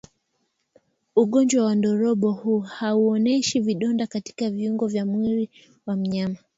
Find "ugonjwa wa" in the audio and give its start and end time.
1.15-1.75